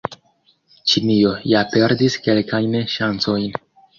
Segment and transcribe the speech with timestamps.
[0.93, 3.55] Ĉinio ja perdis kelkajn ŝancojn.